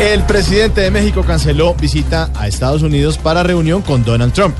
El 0.00 0.24
presidente 0.24 0.80
de 0.80 0.90
México 0.90 1.22
canceló 1.22 1.74
visita 1.74 2.30
a 2.34 2.48
Estados 2.48 2.82
Unidos 2.82 3.18
para 3.18 3.42
reunión 3.42 3.82
con 3.82 4.04
Donald 4.04 4.32
Trump. 4.32 4.54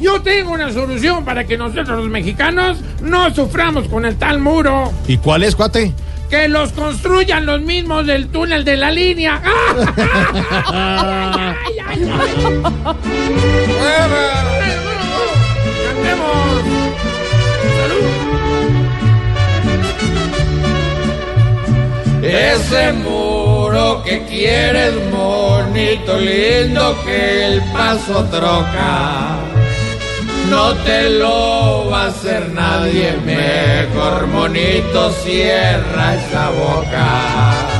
Yo 0.00 0.22
tengo 0.22 0.52
una 0.52 0.72
solución 0.72 1.24
para 1.24 1.44
que 1.44 1.58
nosotros 1.58 1.88
los 1.88 2.08
mexicanos 2.08 2.78
no 3.02 3.32
suframos 3.34 3.86
con 3.86 4.06
el 4.06 4.16
tal 4.16 4.40
muro. 4.40 4.92
¿Y 5.06 5.18
cuál 5.18 5.42
es, 5.42 5.54
cuate? 5.54 5.92
Que 6.30 6.48
los 6.48 6.72
construyan 6.72 7.44
los 7.44 7.60
mismos 7.60 8.06
del 8.06 8.28
túnel 8.28 8.64
de 8.64 8.76
la 8.76 8.90
línea. 8.90 9.42
¡Ay, 10.66 11.54
ay, 11.86 12.10
ay, 12.12 12.62
ay! 12.84 12.94
¡Cantemos! 15.86 16.79
Ese 22.70 22.92
muro 22.92 24.00
que 24.04 24.22
quieres 24.26 24.94
bonito, 25.10 26.16
lindo 26.16 26.96
que 27.04 27.46
el 27.46 27.62
paso 27.72 28.22
troca. 28.26 29.40
No 30.48 30.74
te 30.84 31.10
lo 31.10 31.90
va 31.90 32.04
a 32.04 32.06
hacer 32.06 32.48
nadie 32.50 33.18
mejor, 33.24 34.28
monito, 34.28 35.10
cierra 35.24 36.14
esa 36.14 36.50
boca. 36.50 37.79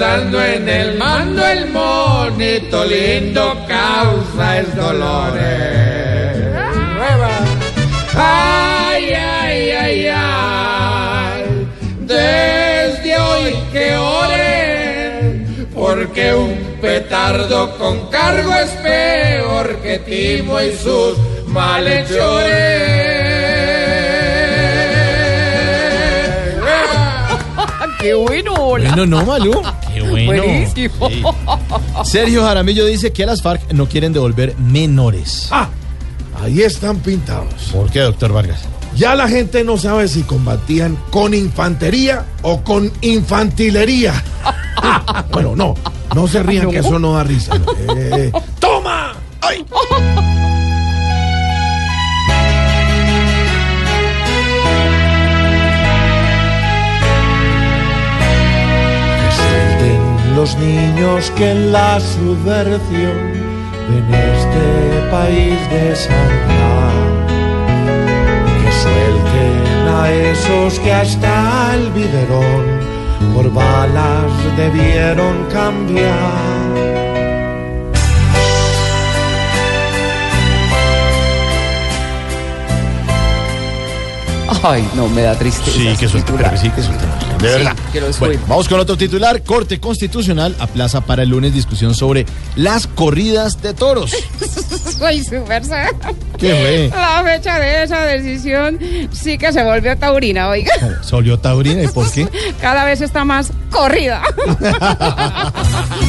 Porque 0.00 0.06
mandando 0.06 0.42
en 0.42 0.68
el 0.68 0.98
mando 0.98 1.46
el 1.46 1.70
monito 1.70 2.84
lindo 2.86 3.66
causa 3.68 4.58
es 4.58 4.74
dolores. 4.74 6.36
Ay, 8.16 9.12
ay, 9.12 9.70
ay, 9.70 10.06
ay, 10.12 11.68
desde 12.00 13.18
hoy 13.18 13.54
que 13.72 13.94
oren, 13.94 15.68
porque 15.74 16.34
un 16.34 16.56
petardo 16.80 17.76
con 17.78 18.10
cargo 18.10 18.54
es 18.54 18.70
peor 18.82 19.76
que 19.82 19.98
Timo 19.98 20.60
y 20.60 20.72
sus 20.76 21.18
malhechores. 21.46 23.09
¡Qué 28.00 28.14
bueno! 28.14 28.54
Bueno, 28.54 29.06
no, 29.06 29.24
Malú. 29.24 29.62
Qué 29.92 30.00
bueno. 30.02 30.42
Buenísimo. 30.42 31.08
Sí. 31.08 31.22
Sergio 32.04 32.42
Jaramillo 32.42 32.86
dice 32.86 33.12
que 33.12 33.24
a 33.24 33.26
las 33.26 33.42
FARC 33.42 33.72
no 33.72 33.86
quieren 33.86 34.12
devolver 34.12 34.56
menores. 34.58 35.48
Ah, 35.50 35.68
ahí 36.42 36.62
están 36.62 36.98
pintados. 37.00 37.52
¿Por 37.72 37.90
qué, 37.90 38.00
doctor 38.00 38.32
Vargas? 38.32 38.62
Ya 38.96 39.14
la 39.14 39.28
gente 39.28 39.64
no 39.64 39.76
sabe 39.76 40.08
si 40.08 40.22
combatían 40.22 40.98
con 41.10 41.34
infantería 41.34 42.24
o 42.42 42.62
con 42.62 42.90
infantilería. 43.02 44.22
bueno, 45.32 45.54
no, 45.54 45.74
no 46.14 46.26
se 46.26 46.42
rían 46.42 46.70
que 46.70 46.78
eso 46.78 46.98
no 46.98 47.14
da 47.14 47.24
risa. 47.24 47.52
Eh, 47.96 48.32
¡Toma! 48.58 49.12
¡Ay! 49.40 49.64
Los 60.40 60.56
niños 60.56 61.30
que 61.36 61.50
en 61.50 61.70
la 61.70 62.00
subversión 62.00 63.18
ven 63.88 64.06
este 64.14 64.66
país 65.10 65.58
desandar. 65.70 66.94
Que 68.60 68.70
suelten 68.82 69.88
a 70.00 70.10
esos 70.10 70.78
que 70.78 70.92
hasta 70.94 71.74
el 71.74 71.90
biberón 71.90 72.64
por 73.34 73.52
balas 73.52 74.32
debieron 74.56 75.34
cambiar. 75.52 76.59
Ay, 84.62 84.86
no, 84.94 85.08
me 85.08 85.22
da 85.22 85.34
tristeza. 85.34 85.76
Sí, 85.76 85.96
que 85.98 86.06
suelte, 86.06 86.32
titular. 86.32 86.58
sí, 86.58 86.70
que 86.70 86.82
suelte. 86.82 87.04
De 87.40 87.48
verdad. 87.48 87.76
que 87.92 88.00
lo 88.00 88.12
Bueno, 88.12 88.40
vamos 88.46 88.68
con 88.68 88.78
otro 88.78 88.96
titular. 88.96 89.42
Corte 89.42 89.80
Constitucional 89.80 90.54
aplaza 90.58 91.00
para 91.00 91.22
el 91.22 91.30
lunes 91.30 91.54
discusión 91.54 91.94
sobre 91.94 92.26
las 92.56 92.86
corridas 92.86 93.62
de 93.62 93.72
toros. 93.72 94.10
Soy 94.98 95.24
súper 95.24 95.62
¿Qué 96.38 96.54
fue? 96.54 96.88
La 97.00 97.22
fecha 97.24 97.58
de 97.58 97.84
esa 97.84 98.04
decisión 98.04 98.78
sí 99.12 99.38
que 99.38 99.50
se 99.52 99.64
volvió 99.64 99.96
taurina, 99.96 100.48
oiga. 100.48 100.72
Se 101.02 101.14
volvió 101.14 101.38
taurina. 101.38 101.82
¿Y 101.82 101.88
por 101.88 102.10
qué? 102.10 102.28
Cada 102.60 102.84
vez 102.84 103.00
está 103.00 103.24
más 103.24 103.52
corrida. 103.70 104.22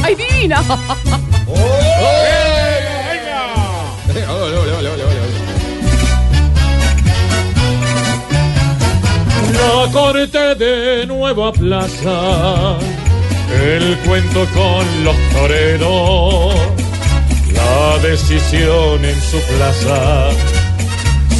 ¡Ay, 0.02 0.14
divina! 0.14 0.62
La 0.62 2.51
corte 9.92 10.54
de 10.54 11.06
nueva 11.06 11.52
plaza, 11.52 12.78
el 13.62 13.96
cuento 13.98 14.46
con 14.54 15.04
los 15.04 15.16
toreros, 15.34 16.54
la 17.52 17.98
decisión 17.98 19.04
en 19.04 19.20
su 19.20 19.38
plaza, 19.42 20.30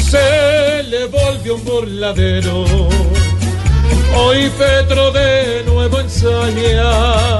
se 0.09 0.83
le 0.83 1.07
volvió 1.07 1.55
un 1.55 1.65
burladero. 1.65 2.65
Hoy 4.15 4.51
Petro 4.57 5.11
de 5.11 5.63
nuevo 5.65 5.99
ensaya 5.99 7.39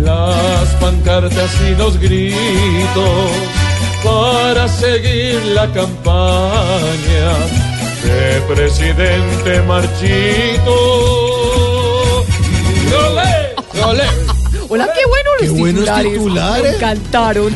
las 0.00 0.68
pancartas 0.80 1.50
y 1.70 1.76
los 1.76 1.96
gritos 1.98 3.30
para 4.02 4.66
seguir 4.66 5.40
la 5.54 5.72
campaña 5.72 7.71
de 8.04 8.40
presidente 8.54 9.62
Marchito. 9.66 10.74
¡Olé! 12.94 13.82
¡Olé! 13.84 14.02
Hola, 14.68 14.88
qué 14.94 15.06
bueno 15.06 15.30
los 15.38 15.42
Qué 15.42 15.50
buenos 15.50 15.80
titulares. 15.84 16.12
titulares. 16.12 16.62
Me 16.62 16.76
encantaron. 16.76 17.54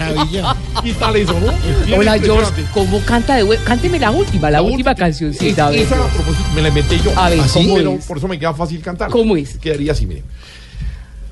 ¿Qué 0.83 0.93
tal 0.95 1.17
eso, 1.17 1.33
no? 1.41 1.97
Hola, 1.97 2.19
George. 2.19 2.65
¿Cómo 2.75 3.01
canta 3.01 3.37
de 3.37 3.45
hue- 3.45 3.59
Cánteme 3.65 3.99
la 3.99 4.11
última, 4.11 4.51
la, 4.51 4.61
última 4.61 4.95
cancioncita. 4.95 5.69
a 5.69 5.71
ver. 5.71 5.81
Esa 5.81 5.95
a 5.95 6.09
propósito, 6.09 6.45
me 6.55 6.61
la 6.63 6.69
inventé 6.69 6.99
yo. 7.03 7.19
A 7.19 7.31
ver, 7.31 7.39
¿cómo 7.55 7.75
pero 7.77 7.93
es? 7.93 8.05
por 8.05 8.19
eso 8.19 8.29
me 8.29 8.39
queda 8.39 8.53
fácil 8.53 8.83
cantar. 8.83 9.11
¿Cómo 9.11 9.35
es? 9.37 9.57
Quedaría 9.57 9.93
así, 9.93 10.05
mire. 10.05 10.23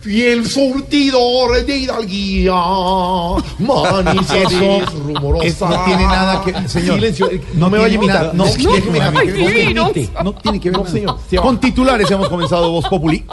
Fiel 0.05 0.47
surtidor 0.47 1.65
de 1.65 1.79
hidalguía, 1.79 2.53
maniceres 3.59 4.93
rumorosa. 4.93 5.47
Es- 5.47 5.61
no 5.62 5.85
tiene 5.87 6.05
nada 6.05 6.43
que- 6.45 6.69
señor. 6.69 6.97
Silencio, 6.97 7.31
eh, 7.31 7.41
No 7.55 7.61
no 7.61 7.71
me 7.71 7.79
vaya 7.79 7.95
a 7.95 7.97
imitar. 7.97 8.35
No, 8.35 8.45
no, 8.45 8.45
no. 8.45 8.53
No 10.23 10.35
tiene 10.35 10.61
que 10.61 10.69
ver 10.71 10.79
No, 10.79 10.87
señor. 10.87 11.17
Con 11.43 11.59
titulares 11.59 12.11
hemos 12.11 12.29
comenzado 12.29 12.71
Voz 12.71 12.87
Populi 12.87 13.25